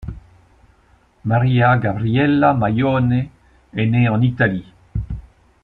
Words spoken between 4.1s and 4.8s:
Italie.